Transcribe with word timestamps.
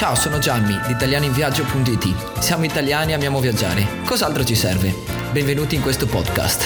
Ciao, 0.00 0.14
sono 0.14 0.38
Gianni 0.38 0.80
di 0.86 0.92
italianinviaggio.it. 0.92 2.40
Siamo 2.40 2.64
italiani 2.64 3.10
e 3.10 3.16
amiamo 3.16 3.38
viaggiare. 3.38 3.86
Cos'altro 4.06 4.42
ci 4.44 4.54
serve? 4.54 4.94
Benvenuti 5.30 5.74
in 5.74 5.82
questo 5.82 6.06
podcast. 6.06 6.64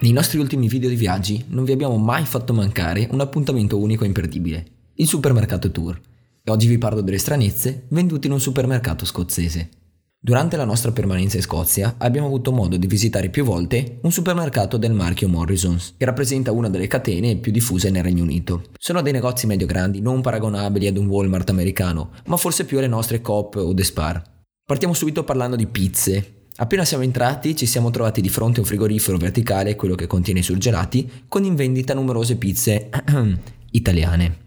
Nei 0.00 0.12
nostri 0.12 0.38
ultimi 0.38 0.66
video 0.66 0.88
di 0.88 0.94
viaggi 0.94 1.44
non 1.48 1.64
vi 1.64 1.72
abbiamo 1.72 1.98
mai 1.98 2.24
fatto 2.24 2.54
mancare 2.54 3.06
un 3.10 3.20
appuntamento 3.20 3.78
unico 3.78 4.04
e 4.04 4.06
imperdibile, 4.06 4.66
il 4.94 5.06
supermercato 5.06 5.70
tour. 5.70 6.00
E 6.42 6.50
oggi 6.50 6.66
vi 6.68 6.78
parlo 6.78 7.02
delle 7.02 7.18
stranezze 7.18 7.84
vendute 7.88 8.28
in 8.28 8.32
un 8.32 8.40
supermercato 8.40 9.04
scozzese. 9.04 9.68
Durante 10.24 10.56
la 10.56 10.64
nostra 10.64 10.92
permanenza 10.92 11.34
in 11.36 11.42
Scozia 11.42 11.96
abbiamo 11.98 12.28
avuto 12.28 12.52
modo 12.52 12.76
di 12.76 12.86
visitare 12.86 13.28
più 13.28 13.42
volte 13.42 13.98
un 14.02 14.12
supermercato 14.12 14.76
del 14.76 14.92
marchio 14.92 15.28
Morrisons, 15.28 15.94
che 15.96 16.04
rappresenta 16.04 16.52
una 16.52 16.68
delle 16.68 16.86
catene 16.86 17.38
più 17.38 17.50
diffuse 17.50 17.90
nel 17.90 18.04
Regno 18.04 18.22
Unito. 18.22 18.62
Sono 18.78 19.02
dei 19.02 19.12
negozi 19.12 19.48
medio-grandi 19.48 20.00
non 20.00 20.20
paragonabili 20.20 20.86
ad 20.86 20.96
un 20.96 21.08
Walmart 21.08 21.50
americano, 21.50 22.12
ma 22.26 22.36
forse 22.36 22.64
più 22.64 22.78
alle 22.78 22.86
nostre 22.86 23.20
Coop 23.20 23.56
o 23.56 23.74
The 23.74 23.82
Spar. 23.82 24.22
Partiamo 24.64 24.94
subito 24.94 25.24
parlando 25.24 25.56
di 25.56 25.66
pizze. 25.66 26.44
Appena 26.54 26.84
siamo 26.84 27.02
entrati 27.02 27.56
ci 27.56 27.66
siamo 27.66 27.90
trovati 27.90 28.20
di 28.20 28.28
fronte 28.28 28.58
a 28.58 28.62
un 28.62 28.68
frigorifero 28.68 29.16
verticale, 29.16 29.74
quello 29.74 29.96
che 29.96 30.06
contiene 30.06 30.38
i 30.38 30.44
surgelati, 30.44 31.24
con 31.26 31.42
in 31.42 31.56
vendita 31.56 31.94
numerose 31.94 32.36
pizze 32.36 32.90
italiane. 33.72 34.41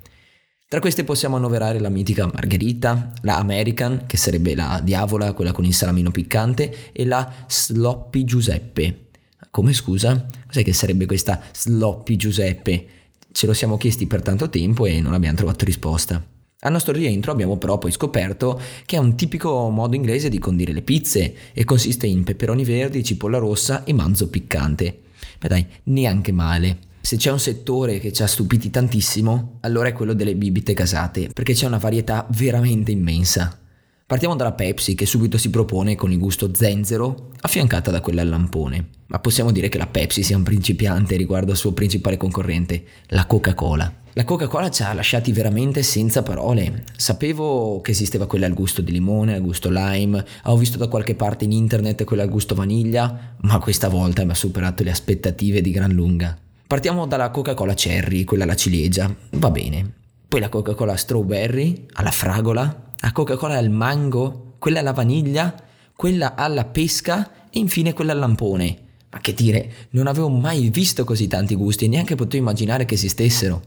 Tra 0.68 0.80
queste 0.80 1.04
possiamo 1.04 1.36
annoverare 1.36 1.80
la 1.80 1.90
mitica 1.90 2.26
Margherita, 2.26 3.14
la 3.22 3.38
American, 3.38 4.06
che 4.08 4.18
sarebbe 4.18 4.56
la 4.56 4.82
diavola, 4.84 5.34
quella 5.34 5.52
con 5.52 5.64
il 5.64 5.76
salamino 5.76 6.10
piccante, 6.10 6.92
e 6.92 7.06
la 7.06 7.32
Sloppy 7.46 8.24
Giuseppe. 8.24 9.10
Come 9.52 9.74
scusa? 9.74 10.26
Cos'è 10.48 10.64
che 10.64 10.74
sarebbe 10.74 11.06
questa 11.06 11.40
Sloppy 11.54 12.16
Giuseppe? 12.16 12.88
Ce 13.32 13.46
lo 13.46 13.54
siamo 13.54 13.78
chiesti 13.78 14.08
per 14.08 14.24
tanto 14.24 14.50
tempo 14.50 14.88
e 14.88 15.02
non 15.02 15.14
abbiamo 15.14 15.38
trovato 15.38 15.66
risposta. 15.66 16.26
Al 16.62 16.72
nostro 16.72 16.94
rientro 16.94 17.32
abbiamo 17.32 17.58
però 17.58 17.78
poi 17.78 17.92
scoperto 17.92 18.60
che 18.88 18.96
è 18.96 19.00
un 19.00 19.16
tipico 19.16 19.70
modo 19.70 19.96
inglese 19.96 20.30
di 20.30 20.40
condire 20.40 20.74
le 20.74 20.82
pizze 20.82 21.36
e 21.54 21.64
consiste 21.64 22.08
in 22.08 22.24
peperoni 22.24 22.64
verdi, 22.64 23.04
cipolla 23.04 23.38
rossa 23.38 23.84
e 23.84 23.94
manzo 23.94 24.30
piccante. 24.30 25.02
Beh 25.38 25.48
dai, 25.48 25.66
neanche 25.84 26.32
male. 26.32 26.94
Se 27.06 27.18
c'è 27.18 27.32
un 27.32 27.40
settore 27.40 28.00
che 28.00 28.12
ci 28.12 28.24
ha 28.24 28.28
stupiti 28.28 28.72
tantissimo, 28.72 29.60
allora 29.62 29.90
è 29.90 29.94
quello 29.94 30.14
delle 30.14 30.34
bibite 30.34 30.74
gasate, 30.74 31.30
perché 31.32 31.54
c'è 31.54 31.68
una 31.68 31.78
varietà 31.78 32.26
veramente 32.32 32.92
immensa. 32.92 33.60
Partiamo 34.08 34.36
dalla 34.36 34.54
Pepsi 34.54 34.96
che 34.96 35.06
subito 35.06 35.38
si 35.38 35.52
propone 35.52 35.94
con 35.94 36.12
il 36.12 36.18
gusto 36.18 36.52
zenzero, 36.56 37.30
affiancata 37.42 37.92
da 37.92 38.02
quella 38.02 38.24
al 38.24 38.30
lampone. 38.30 38.88
Ma 39.06 39.20
possiamo 39.20 39.52
dire 39.52 39.70
che 39.70 39.78
la 39.78 39.86
Pepsi 39.86 40.24
sia 40.24 40.36
un 40.36 40.42
principiante 40.42 41.16
riguardo 41.16 41.52
al 41.52 41.58
suo 41.58 41.74
principale 41.74 42.18
concorrente, 42.18 42.84
la 43.10 43.28
Coca-Cola. 43.28 43.98
La 44.14 44.24
Coca-Cola 44.24 44.72
ci 44.72 44.82
ha 44.82 44.92
lasciati 44.92 45.32
veramente 45.32 45.84
senza 45.84 46.24
parole. 46.24 46.86
Sapevo 46.98 47.82
che 47.82 47.92
esisteva 47.92 48.26
quella 48.26 48.48
al 48.48 48.56
gusto 48.56 48.82
di 48.82 48.92
limone, 48.92 49.36
al 49.36 49.42
gusto 49.42 49.70
lime, 49.70 50.26
ho 50.46 50.58
visto 50.58 50.80
da 50.80 50.88
qualche 50.88 51.14
parte 51.14 51.46
in 51.46 51.52
internet 51.52 52.04
quella 52.04 52.24
al 52.24 52.30
gusto 52.30 52.56
vaniglia, 52.56 53.36
ma 53.42 53.60
questa 53.60 53.90
volta 53.90 54.26
mi 54.26 54.32
ha 54.32 54.36
superato 54.36 54.82
le 54.82 54.90
aspettative 54.90 55.62
di 55.62 55.70
gran 55.70 55.92
lunga. 55.92 56.40
Partiamo 56.68 57.06
dalla 57.06 57.30
Coca-Cola 57.30 57.76
Cherry, 57.76 58.24
quella 58.24 58.44
alla 58.44 58.56
ciliegia, 58.56 59.14
va 59.34 59.52
bene. 59.52 59.94
Poi 60.28 60.40
la 60.40 60.50
Coca-Cola 60.50 60.96
Strawberry, 60.96 61.86
alla 61.94 62.10
fragola, 62.10 62.92
la 62.98 63.12
Coca-Cola 63.12 63.56
al 63.56 63.70
mango, 63.70 64.56
quella 64.58 64.80
alla 64.80 64.92
vaniglia, 64.92 65.54
quella 65.96 66.34
alla 66.34 66.66
pesca 66.66 67.50
e 67.52 67.60
infine 67.60 67.94
quella 67.94 68.14
al 68.14 68.18
lampone. 68.18 68.78
Ma 69.12 69.20
che 69.20 69.36
dire, 69.36 69.72
non 69.92 70.08
avevo 70.08 70.28
mai 70.28 70.70
visto 70.70 71.04
così 71.04 71.28
tanti 71.28 71.54
gusti 71.54 71.86
e 71.86 71.88
neanche 71.88 72.16
potevo 72.16 72.42
immaginare 72.42 72.86
che 72.86 72.96
esistessero. 72.96 73.62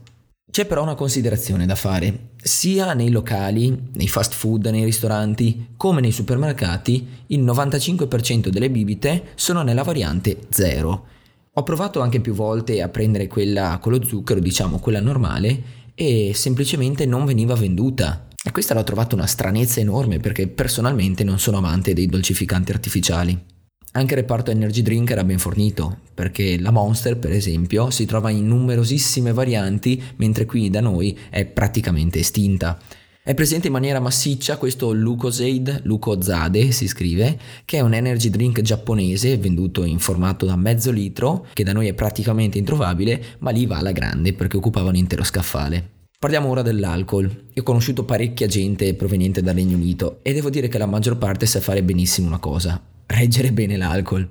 C'è 0.51 0.65
però 0.65 0.83
una 0.83 0.95
considerazione 0.95 1.65
da 1.65 1.75
fare. 1.75 2.31
Sia 2.35 2.93
nei 2.93 3.11
locali, 3.11 3.91
nei 3.93 4.09
fast 4.09 4.33
food, 4.33 4.65
nei 4.65 4.83
ristoranti, 4.83 5.69
come 5.77 6.01
nei 6.01 6.11
supermercati, 6.11 7.07
il 7.27 7.45
95% 7.45 8.49
delle 8.49 8.69
bibite 8.69 9.27
sono 9.35 9.61
nella 9.61 9.83
variante 9.83 10.37
0 10.49 11.17
ho 11.53 11.63
provato 11.63 12.01
anche 12.01 12.19
più 12.19 12.33
volte 12.33 12.81
a 12.81 12.89
prendere 12.89 13.27
quella 13.27 13.79
con 13.81 13.91
lo 13.91 14.03
zucchero, 14.03 14.39
diciamo 14.39 14.79
quella 14.79 15.01
normale, 15.01 15.77
e 15.95 16.31
semplicemente 16.33 17.05
non 17.05 17.25
veniva 17.25 17.55
venduta. 17.55 18.27
E 18.41 18.51
questa 18.51 18.73
l'ho 18.73 18.83
trovata 18.83 19.15
una 19.15 19.25
stranezza 19.25 19.79
enorme 19.81 20.19
perché 20.19 20.47
personalmente 20.47 21.23
non 21.25 21.39
sono 21.39 21.57
amante 21.57 21.93
dei 21.93 22.07
dolcificanti 22.07 22.71
artificiali. 22.71 23.37
Anche 23.91 24.13
il 24.13 24.19
reparto 24.19 24.51
energy 24.51 24.83
drink 24.83 25.09
era 25.09 25.23
ben 25.23 25.39
fornito, 25.39 26.01
perché 26.13 26.59
la 26.59 26.69
Monster, 26.69 27.17
per 27.17 27.31
esempio, 27.31 27.89
si 27.89 28.05
trova 28.05 28.29
in 28.29 28.47
numerosissime 28.47 29.33
varianti, 29.33 30.01
mentre 30.17 30.45
qui 30.45 30.69
da 30.69 30.79
noi 30.79 31.17
è 31.29 31.45
praticamente 31.45 32.19
estinta. 32.19 32.77
È 33.21 33.33
presente 33.33 33.67
in 33.67 33.73
maniera 33.73 33.99
massiccia 33.99 34.57
questo 34.57 34.93
Lucozade, 34.93 35.81
Lucozade 35.83 36.71
si 36.71 36.87
scrive, 36.87 37.37
che 37.65 37.77
è 37.77 37.81
un 37.81 37.93
energy 37.93 38.29
drink 38.29 38.61
giapponese 38.61 39.37
venduto 39.37 39.83
in 39.83 39.99
formato 39.99 40.45
da 40.45 40.55
mezzo 40.55 40.89
litro, 40.89 41.45
che 41.53 41.65
da 41.65 41.73
noi 41.73 41.87
è 41.87 41.93
praticamente 41.93 42.57
introvabile, 42.57 43.21
ma 43.39 43.51
lì 43.51 43.65
va 43.65 43.77
alla 43.77 43.91
grande 43.91 44.33
perché 44.33 44.55
occupava 44.55 44.87
un 44.87 44.95
intero 44.95 45.25
scaffale. 45.25 45.97
Parliamo 46.17 46.47
ora 46.47 46.61
dell'alcol. 46.61 47.25
Io 47.53 47.61
ho 47.61 47.65
conosciuto 47.65 48.05
parecchia 48.05 48.47
gente 48.47 48.93
proveniente 48.93 49.41
dal 49.41 49.53
Regno 49.53 49.75
Unito 49.75 50.19
e 50.21 50.33
devo 50.33 50.49
dire 50.49 50.69
che 50.69 50.77
la 50.77 50.85
maggior 50.85 51.17
parte 51.17 51.45
sa 51.45 51.59
fare 51.59 51.83
benissimo 51.83 52.27
una 52.27 52.39
cosa, 52.39 52.81
reggere 53.05 53.51
bene 53.51 53.75
l'alcol. 53.75 54.27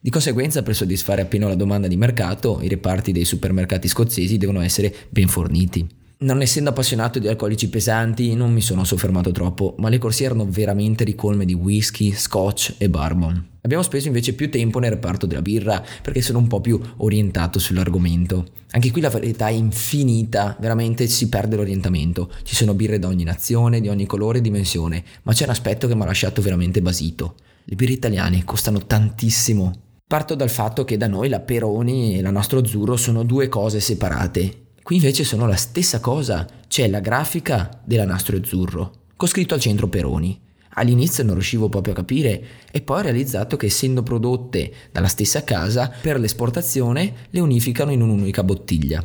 Di 0.00 0.10
conseguenza, 0.10 0.62
per 0.62 0.76
soddisfare 0.76 1.22
appieno 1.22 1.48
la 1.48 1.56
domanda 1.56 1.88
di 1.88 1.96
mercato, 1.96 2.60
i 2.62 2.68
reparti 2.68 3.10
dei 3.10 3.24
supermercati 3.24 3.88
scozzesi 3.88 4.38
devono 4.38 4.60
essere 4.60 4.94
ben 5.08 5.26
forniti. 5.26 5.97
Non 6.20 6.40
essendo 6.40 6.70
appassionato 6.70 7.20
di 7.20 7.28
alcolici 7.28 7.68
pesanti, 7.68 8.34
non 8.34 8.52
mi 8.52 8.60
sono 8.60 8.82
soffermato 8.82 9.30
troppo, 9.30 9.76
ma 9.78 9.88
le 9.88 9.98
corsie 9.98 10.26
erano 10.26 10.46
veramente 10.50 11.04
ricolme 11.04 11.44
di 11.44 11.54
whisky, 11.54 12.10
scotch 12.10 12.74
e 12.78 12.90
bourbon. 12.90 13.50
Abbiamo 13.60 13.84
speso 13.84 14.08
invece 14.08 14.32
più 14.32 14.50
tempo 14.50 14.80
nel 14.80 14.90
reparto 14.90 15.26
della 15.26 15.42
birra 15.42 15.80
perché 16.02 16.20
sono 16.20 16.38
un 16.38 16.48
po' 16.48 16.60
più 16.60 16.80
orientato 16.96 17.60
sull'argomento. 17.60 18.46
Anche 18.72 18.90
qui 18.90 19.00
la 19.00 19.10
varietà 19.10 19.46
è 19.46 19.52
infinita, 19.52 20.56
veramente 20.58 21.06
si 21.06 21.28
perde 21.28 21.54
l'orientamento. 21.54 22.32
Ci 22.42 22.56
sono 22.56 22.74
birre 22.74 22.98
da 22.98 23.06
ogni 23.06 23.22
nazione, 23.22 23.80
di 23.80 23.88
ogni 23.88 24.06
colore 24.06 24.38
e 24.38 24.40
dimensione, 24.40 25.04
ma 25.22 25.32
c'è 25.32 25.44
un 25.44 25.50
aspetto 25.50 25.86
che 25.86 25.94
mi 25.94 26.02
ha 26.02 26.06
lasciato 26.06 26.42
veramente 26.42 26.82
basito. 26.82 27.36
Le 27.62 27.76
birre 27.76 27.92
italiane 27.92 28.42
costano 28.42 28.84
tantissimo. 28.84 29.72
Parto 30.04 30.34
dal 30.34 30.50
fatto 30.50 30.84
che 30.84 30.96
da 30.96 31.06
noi 31.06 31.28
la 31.28 31.38
Peroni 31.38 32.18
e 32.18 32.22
la 32.22 32.32
nostro 32.32 32.58
azzurro 32.58 32.96
sono 32.96 33.22
due 33.22 33.48
cose 33.48 33.78
separate 33.78 34.66
Qui 34.88 34.96
invece 34.96 35.22
sono 35.22 35.46
la 35.46 35.54
stessa 35.54 36.00
cosa, 36.00 36.46
c'è 36.66 36.88
la 36.88 37.00
grafica 37.00 37.82
della 37.84 38.06
nastro 38.06 38.38
azzurro, 38.38 38.92
con 39.16 39.28
scritto 39.28 39.52
al 39.52 39.60
centro 39.60 39.86
Peroni. 39.86 40.40
All'inizio 40.76 41.22
non 41.24 41.34
riuscivo 41.34 41.68
proprio 41.68 41.92
a 41.92 41.96
capire 41.96 42.42
e 42.70 42.80
poi 42.80 43.00
ho 43.00 43.02
realizzato 43.02 43.58
che 43.58 43.66
essendo 43.66 44.02
prodotte 44.02 44.72
dalla 44.90 45.08
stessa 45.08 45.44
casa, 45.44 45.92
per 46.00 46.18
l'esportazione 46.18 47.12
le 47.28 47.40
unificano 47.40 47.92
in 47.92 48.00
un'unica 48.00 48.42
bottiglia. 48.42 49.04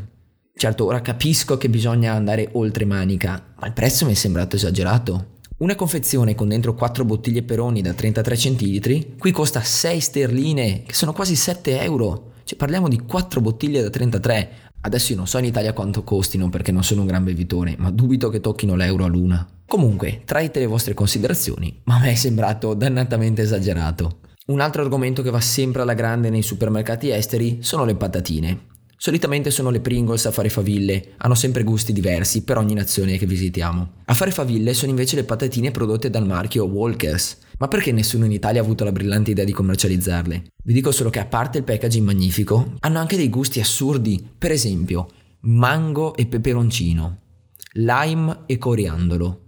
Certo, 0.56 0.86
ora 0.86 1.02
capisco 1.02 1.58
che 1.58 1.68
bisogna 1.68 2.14
andare 2.14 2.48
oltre 2.54 2.86
manica, 2.86 3.54
ma 3.60 3.68
il 3.68 3.74
prezzo 3.74 4.06
mi 4.06 4.14
è 4.14 4.16
sembrato 4.16 4.56
esagerato. 4.56 5.32
Una 5.58 5.76
confezione 5.76 6.34
con 6.34 6.48
dentro 6.48 6.76
4 6.76 7.04
bottiglie 7.04 7.44
Peroni 7.44 7.82
da 7.82 7.92
33 7.92 8.38
centilitri 8.38 9.16
qui 9.18 9.32
costa 9.32 9.62
6 9.62 10.00
sterline, 10.00 10.84
che 10.84 10.94
sono 10.94 11.12
quasi 11.12 11.36
7 11.36 11.82
euro. 11.82 12.32
Cioè 12.46 12.58
parliamo 12.58 12.90
di 12.90 13.00
4 13.00 13.42
bottiglie 13.42 13.82
da 13.82 13.90
33. 13.90 14.63
Adesso 14.86 15.14
io 15.14 15.18
non 15.18 15.28
so 15.28 15.38
in 15.38 15.46
Italia 15.46 15.72
quanto 15.72 16.04
costino 16.04 16.50
perché 16.50 16.74
non 16.74 16.84
sono 16.84 17.02
un 17.02 17.08
gran 17.08 17.24
bevitore, 17.24 17.76
ma 17.78 17.90
dubito 17.90 18.28
che 18.30 18.42
tocchino 18.42 18.76
l'euro 18.76 19.06
a 19.06 19.08
luna. 19.08 19.48
Comunque, 19.66 20.24
traete 20.26 20.60
le 20.60 20.66
vostre 20.66 20.94
considerazioni, 20.94 21.80
ma 21.86 21.96
a 21.96 22.00
me 22.00 22.12
è 22.12 22.16
sembrato 22.16 22.74
dannatamente 22.74 23.42
esagerato. 23.42 24.20
Un 24.48 24.60
altro 24.60 24.82
argomento 24.82 25.22
che 25.22 25.30
va 25.30 25.40
sempre 25.40 25.84
alla 25.84 25.94
grande 25.94 26.30
nei 26.30 26.42
supermercati 26.42 27.10
esteri 27.12 27.60
sono 27.62 27.86
le 27.86 27.96
patatine. 27.96 28.72
Solitamente 28.98 29.52
sono 29.52 29.70
le 29.70 29.80
Pringles 29.80 30.26
a 30.26 30.32
fare 30.32 30.50
faville, 30.50 31.14
hanno 31.18 31.36
sempre 31.36 31.64
gusti 31.64 31.94
diversi 31.94 32.44
per 32.44 32.58
ogni 32.58 32.74
nazione 32.74 33.18
che 33.18 33.26
visitiamo. 33.26 33.90
A 34.06 34.14
fare 34.14 34.32
faville 34.32 34.74
sono 34.74 34.92
invece 34.92 35.16
le 35.16 35.24
patatine 35.24 35.72
prodotte 35.72 36.10
dal 36.10 36.28
marchio 36.28 36.66
Walkers. 36.66 37.38
Ma 37.60 37.68
perché 37.68 37.92
nessuno 37.92 38.26
in 38.26 38.32
Italia 38.32 38.62
ha 38.62 38.64
avuto 38.64 38.84
la 38.84 38.92
brillante 38.92 39.32
idea 39.32 39.46
di 39.46 39.52
commercializzarle? 39.52 40.44
Vi 40.64 40.74
dico 40.74 40.92
solo 40.92 41.10
che 41.10 41.20
a 41.20 41.26
parte 41.26 41.60
il 41.60 41.64
packaging 41.64 42.06
magnifico, 42.06 42.74
hanno 42.80 43.00
anche 43.00 43.18
dei 43.18 43.30
gusti 43.30 43.60
assurdi, 43.60 44.26
per 44.38 44.52
esempio 44.52 45.08
mango 45.46 46.16
e 46.16 46.26
peperoncino, 46.26 47.18
lime 47.74 48.44
e 48.46 48.58
coriandolo, 48.58 49.42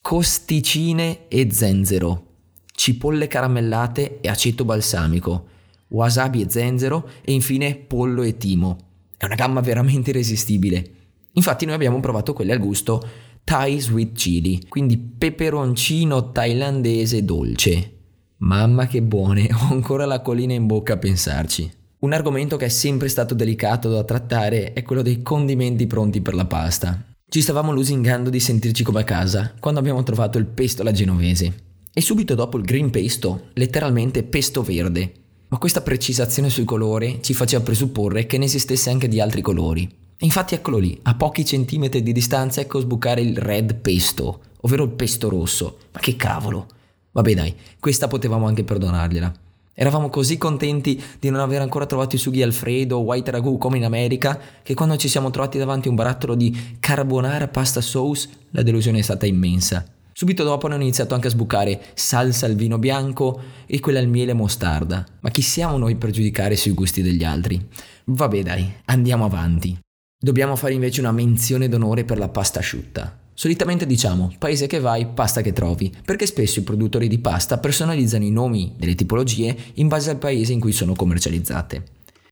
costicine 0.00 1.28
e 1.28 1.48
zenzero, 1.50 2.26
cipolle 2.72 3.26
caramellate 3.26 4.20
e 4.20 4.28
aceto 4.28 4.64
balsamico, 4.64 5.48
wasabi 5.88 6.42
e 6.42 6.50
zenzero 6.50 7.08
e 7.22 7.32
infine 7.32 7.76
pollo 7.76 8.22
e 8.22 8.38
timo. 8.38 8.78
È 9.16 9.24
una 9.24 9.34
gamma 9.34 9.60
veramente 9.60 10.10
irresistibile. 10.10 10.90
Infatti 11.32 11.66
noi 11.66 11.74
abbiamo 11.74 12.00
provato 12.00 12.32
quelle 12.32 12.52
al 12.52 12.58
gusto 12.58 13.06
Thai 13.46 13.78
Sweet 13.80 14.12
Chili, 14.12 14.66
quindi 14.68 14.98
peperoncino 14.98 16.32
thailandese 16.32 17.24
dolce. 17.24 17.92
Mamma 18.38 18.88
che 18.88 19.02
buone, 19.02 19.46
ho 19.54 19.72
ancora 19.72 20.04
la 20.04 20.20
collina 20.20 20.52
in 20.52 20.66
bocca 20.66 20.94
a 20.94 20.96
pensarci. 20.96 21.70
Un 22.00 22.12
argomento 22.12 22.56
che 22.56 22.64
è 22.64 22.68
sempre 22.68 23.06
stato 23.06 23.34
delicato 23.34 23.88
da 23.88 24.02
trattare 24.02 24.72
è 24.72 24.82
quello 24.82 25.00
dei 25.00 25.22
condimenti 25.22 25.86
pronti 25.86 26.22
per 26.22 26.34
la 26.34 26.44
pasta. 26.46 27.00
Ci 27.28 27.40
stavamo 27.40 27.70
lusingando 27.70 28.30
di 28.30 28.40
sentirci 28.40 28.82
come 28.82 29.02
a 29.02 29.04
casa 29.04 29.54
quando 29.60 29.78
abbiamo 29.78 30.02
trovato 30.02 30.38
il 30.38 30.46
pesto 30.46 30.82
alla 30.82 30.90
genovese. 30.90 31.54
E 31.94 32.00
subito 32.00 32.34
dopo 32.34 32.56
il 32.58 32.64
green 32.64 32.90
pesto, 32.90 33.50
letteralmente 33.52 34.24
pesto 34.24 34.64
verde. 34.64 35.12
Ma 35.46 35.58
questa 35.58 35.82
precisazione 35.82 36.50
sul 36.50 36.64
colore 36.64 37.22
ci 37.22 37.32
faceva 37.32 37.62
presupporre 37.62 38.26
che 38.26 38.38
ne 38.38 38.46
esistesse 38.46 38.90
anche 38.90 39.06
di 39.06 39.20
altri 39.20 39.40
colori. 39.40 39.88
Infatti 40.20 40.54
eccolo 40.54 40.78
lì, 40.78 40.98
a 41.02 41.14
pochi 41.14 41.44
centimetri 41.44 42.02
di 42.02 42.12
distanza 42.12 42.60
ecco 42.60 42.80
sbucare 42.80 43.20
il 43.20 43.36
red 43.36 43.74
pesto, 43.74 44.40
ovvero 44.62 44.84
il 44.84 44.90
pesto 44.90 45.28
rosso. 45.28 45.78
Ma 45.92 46.00
che 46.00 46.16
cavolo! 46.16 46.66
Vabbè 47.12 47.34
dai, 47.34 47.54
questa 47.78 48.08
potevamo 48.08 48.46
anche 48.46 48.64
perdonargliela. 48.64 49.32
Eravamo 49.78 50.08
così 50.08 50.38
contenti 50.38 51.02
di 51.18 51.28
non 51.28 51.40
aver 51.40 51.60
ancora 51.60 51.84
trovato 51.84 52.16
i 52.16 52.18
sughi 52.18 52.42
Alfredo 52.42 52.96
o 52.96 53.00
White 53.00 53.30
Ragu 53.30 53.58
come 53.58 53.76
in 53.76 53.84
America 53.84 54.40
che 54.62 54.72
quando 54.72 54.96
ci 54.96 55.06
siamo 55.06 55.30
trovati 55.30 55.58
davanti 55.58 55.88
a 55.88 55.90
un 55.90 55.96
barattolo 55.96 56.34
di 56.34 56.76
carbonara 56.80 57.48
pasta 57.48 57.82
sauce 57.82 58.28
la 58.52 58.62
delusione 58.62 59.00
è 59.00 59.02
stata 59.02 59.26
immensa. 59.26 59.84
Subito 60.12 60.44
dopo 60.44 60.66
hanno 60.66 60.76
iniziato 60.76 61.12
anche 61.12 61.26
a 61.26 61.30
sbucare 61.30 61.88
salsa 61.92 62.46
al 62.46 62.54
vino 62.54 62.78
bianco 62.78 63.38
e 63.66 63.80
quella 63.80 63.98
al 63.98 64.08
miele 64.08 64.32
mostarda. 64.32 65.04
Ma 65.20 65.28
chi 65.28 65.42
siamo 65.42 65.76
noi 65.76 65.96
per 65.96 66.10
giudicare 66.10 66.56
sui 66.56 66.72
gusti 66.72 67.02
degli 67.02 67.22
altri? 67.22 67.62
Vabbè 68.04 68.42
dai, 68.42 68.72
andiamo 68.86 69.26
avanti. 69.26 69.78
Dobbiamo 70.26 70.56
fare 70.56 70.72
invece 70.72 70.98
una 70.98 71.12
menzione 71.12 71.68
d'onore 71.68 72.02
per 72.02 72.18
la 72.18 72.28
pasta 72.28 72.58
asciutta. 72.58 73.16
Solitamente 73.32 73.86
diciamo 73.86 74.34
paese 74.40 74.66
che 74.66 74.80
vai, 74.80 75.06
pasta 75.06 75.40
che 75.40 75.52
trovi, 75.52 75.94
perché 76.04 76.26
spesso 76.26 76.58
i 76.58 76.64
produttori 76.64 77.06
di 77.06 77.20
pasta 77.20 77.58
personalizzano 77.58 78.24
i 78.24 78.32
nomi 78.32 78.74
delle 78.76 78.96
tipologie 78.96 79.56
in 79.74 79.86
base 79.86 80.10
al 80.10 80.18
paese 80.18 80.52
in 80.52 80.58
cui 80.58 80.72
sono 80.72 80.94
commercializzate. 80.94 81.84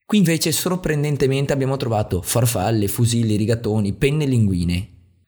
Qui 0.05 0.17
invece 0.17 0.51
sorprendentemente 0.51 1.53
abbiamo 1.53 1.77
trovato 1.77 2.21
farfalle, 2.21 2.89
fusilli, 2.89 3.37
rigatoni, 3.37 3.93
penne 3.93 4.25
e 4.25 4.27
linguine. 4.27 4.87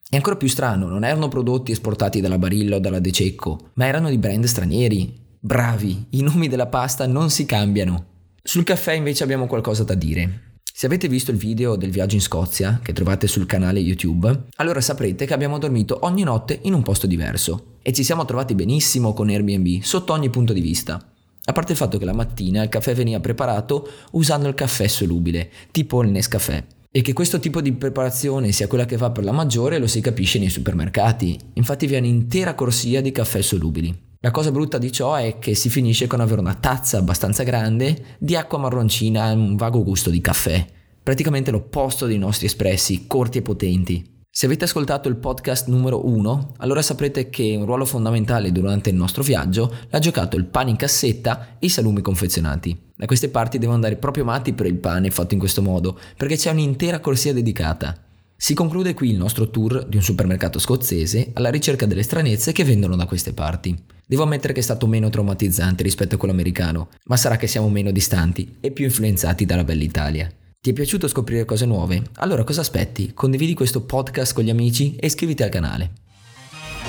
E 0.09 0.17
ancora 0.17 0.35
più 0.35 0.49
strano, 0.49 0.89
non 0.89 1.05
erano 1.05 1.29
prodotti 1.29 1.71
esportati 1.71 2.19
dalla 2.19 2.37
Barilla 2.37 2.75
o 2.75 2.79
dalla 2.79 2.99
De 2.99 3.13
Cecco, 3.13 3.69
ma 3.75 3.85
erano 3.85 4.09
di 4.09 4.17
brand 4.17 4.43
stranieri. 4.43 5.17
Bravi, 5.39 6.07
i 6.09 6.21
nomi 6.21 6.49
della 6.49 6.67
pasta 6.67 7.07
non 7.07 7.29
si 7.29 7.45
cambiano. 7.45 8.07
Sul 8.43 8.65
caffè 8.65 8.91
invece 8.91 9.23
abbiamo 9.23 9.47
qualcosa 9.47 9.85
da 9.85 9.93
dire. 9.93 10.46
Se 10.79 10.85
avete 10.85 11.07
visto 11.07 11.31
il 11.31 11.37
video 11.37 11.75
del 11.75 11.89
viaggio 11.89 12.13
in 12.13 12.21
Scozia, 12.21 12.81
che 12.83 12.93
trovate 12.93 13.25
sul 13.25 13.47
canale 13.47 13.79
YouTube, 13.79 14.43
allora 14.57 14.79
saprete 14.79 15.25
che 15.25 15.33
abbiamo 15.33 15.57
dormito 15.57 15.97
ogni 16.01 16.21
notte 16.21 16.59
in 16.65 16.75
un 16.75 16.83
posto 16.83 17.07
diverso 17.07 17.77
e 17.81 17.91
ci 17.91 18.03
siamo 18.03 18.25
trovati 18.25 18.53
benissimo 18.53 19.11
con 19.13 19.27
Airbnb 19.27 19.81
sotto 19.81 20.13
ogni 20.13 20.29
punto 20.29 20.53
di 20.53 20.61
vista. 20.61 21.03
A 21.45 21.51
parte 21.51 21.71
il 21.71 21.79
fatto 21.79 21.97
che 21.97 22.05
la 22.05 22.13
mattina 22.13 22.61
il 22.61 22.69
caffè 22.69 22.93
veniva 22.93 23.19
preparato 23.19 23.89
usando 24.11 24.47
il 24.47 24.53
caffè 24.53 24.85
solubile, 24.85 25.49
tipo 25.71 26.03
il 26.03 26.11
Nescafè. 26.11 26.63
E 26.91 27.01
che 27.01 27.13
questo 27.13 27.39
tipo 27.39 27.59
di 27.59 27.71
preparazione 27.71 28.51
sia 28.51 28.67
quella 28.67 28.85
che 28.85 28.97
va 28.97 29.09
per 29.09 29.23
la 29.23 29.31
maggiore 29.31 29.79
lo 29.79 29.87
si 29.87 29.99
capisce 29.99 30.37
nei 30.37 30.49
supermercati. 30.49 31.39
Infatti 31.53 31.87
vi 31.87 31.95
è 31.95 31.97
un'intera 31.97 32.53
corsia 32.53 33.01
di 33.01 33.11
caffè 33.11 33.41
solubili. 33.41 34.06
La 34.21 34.31
cosa 34.31 34.51
brutta 34.51 34.79
di 34.79 34.91
ciò 34.91 35.13
è 35.13 35.37
che 35.37 35.53
si 35.53 35.69
finisce 35.69 36.07
con 36.07 36.21
avere 36.21 36.41
una 36.41 36.55
tazza 36.55 36.97
abbastanza 36.97 37.43
grande 37.43 38.17
di 38.17 38.35
acqua 38.35 38.57
marroncina 38.57 39.29
e 39.29 39.35
un 39.35 39.55
vago 39.55 39.83
gusto 39.83 40.09
di 40.09 40.21
caffè, 40.21 40.65
praticamente 41.03 41.51
l'opposto 41.51 42.07
dei 42.07 42.17
nostri 42.17 42.47
espressi, 42.47 43.05
corti 43.05 43.37
e 43.37 43.41
potenti. 43.43 44.15
Se 44.27 44.47
avete 44.47 44.63
ascoltato 44.63 45.07
il 45.07 45.17
podcast 45.17 45.67
numero 45.67 46.07
1, 46.07 46.53
allora 46.57 46.81
saprete 46.81 47.29
che 47.29 47.55
un 47.55 47.65
ruolo 47.65 47.85
fondamentale 47.85 48.51
durante 48.51 48.89
il 48.89 48.95
nostro 48.95 49.21
viaggio 49.21 49.71
l'ha 49.89 49.99
giocato 49.99 50.35
il 50.35 50.45
pane 50.45 50.71
in 50.71 50.77
cassetta 50.77 51.57
e 51.59 51.67
i 51.67 51.69
salumi 51.69 52.01
confezionati. 52.01 52.75
Da 52.95 53.05
queste 53.05 53.29
parti 53.29 53.59
devo 53.59 53.73
andare 53.73 53.97
proprio 53.97 54.25
matti 54.25 54.53
per 54.53 54.65
il 54.65 54.77
pane 54.77 55.11
fatto 55.11 55.35
in 55.35 55.39
questo 55.39 55.61
modo, 55.61 55.99
perché 56.17 56.37
c'è 56.37 56.49
un'intera 56.49 56.99
corsia 56.99 57.33
dedicata. 57.33 58.06
Si 58.39 58.53
conclude 58.53 58.93
qui 58.93 59.09
il 59.09 59.17
nostro 59.17 59.49
tour 59.49 59.83
di 59.87 59.95
un 59.95 60.03
supermercato 60.03 60.59
scozzese 60.59 61.31
alla 61.33 61.49
ricerca 61.49 61.87
delle 61.87 62.03
stranezze 62.03 62.51
che 62.51 62.63
vendono 62.63 62.95
da 62.95 63.07
queste 63.07 63.33
parti. 63.33 63.75
Devo 64.05 64.21
ammettere 64.23 64.53
che 64.53 64.59
è 64.59 64.63
stato 64.63 64.85
meno 64.85 65.09
traumatizzante 65.09 65.81
rispetto 65.81 66.13
a 66.15 66.17
quello 66.19 66.35
americano, 66.35 66.89
ma 67.05 67.17
sarà 67.17 67.35
che 67.35 67.47
siamo 67.47 67.67
meno 67.67 67.89
distanti 67.89 68.57
e 68.59 68.69
più 68.69 68.85
influenzati 68.85 69.45
dalla 69.45 69.63
bella 69.63 69.83
Italia. 69.83 70.31
Ti 70.61 70.69
è 70.69 70.73
piaciuto 70.73 71.07
scoprire 71.07 71.45
cose 71.45 71.65
nuove? 71.65 72.03
Allora 72.17 72.43
cosa 72.43 72.61
aspetti? 72.61 73.11
Condividi 73.15 73.55
questo 73.55 73.81
podcast 73.81 74.35
con 74.35 74.43
gli 74.43 74.51
amici 74.51 74.95
e 74.97 75.07
iscriviti 75.07 75.41
al 75.41 75.49
canale. 75.49 75.91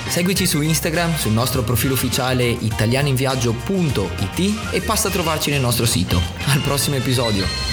Seguici 0.07 0.45
su 0.45 0.61
Instagram, 0.61 1.15
sul 1.15 1.31
nostro 1.31 1.63
profilo 1.63 1.95
ufficiale 1.95 2.47
italianinviaggio.it 2.47 4.71
e 4.71 4.81
passa 4.81 5.07
a 5.07 5.11
trovarci 5.11 5.49
nel 5.49 5.61
nostro 5.61 5.87
sito. 5.87 6.21
Al 6.45 6.61
prossimo 6.61 6.95
episodio! 6.95 7.68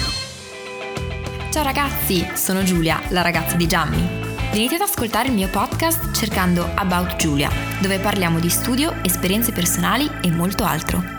Ciao 1.49 1.63
ragazzi, 1.63 2.27
sono 2.35 2.61
Giulia, 2.61 3.01
la 3.09 3.21
ragazza 3.21 3.55
di 3.55 3.67
Gianni. 3.67 4.05
Venite 4.51 4.75
ad 4.75 4.81
ascoltare 4.81 5.29
il 5.29 5.33
mio 5.33 5.47
podcast 5.47 6.11
cercando 6.11 6.69
About 6.75 7.15
Giulia, 7.15 7.49
dove 7.81 7.99
parliamo 7.99 8.39
di 8.39 8.49
studio, 8.49 8.93
esperienze 9.03 9.53
personali 9.53 10.09
e 10.21 10.29
molto 10.29 10.65
altro. 10.65 11.16